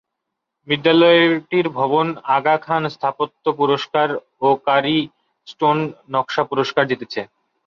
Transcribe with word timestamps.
বিদ্যালয়টির 0.67 1.67
ভবন 1.79 2.07
আগা 2.37 2.55
খান 2.57 2.83
স্থাপত্য 2.95 3.45
পুরস্কার 3.59 4.07
ও 4.41 4.49
কারি 4.67 4.97
স্টোন 5.47 5.77
নকশা 6.13 6.43
পুরস্কার 6.49 6.83
জিতেছে। 6.91 7.21